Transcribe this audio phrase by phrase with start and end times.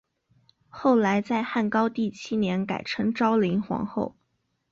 [0.67, 4.15] 后来在汉高帝七年改称昭灵皇后。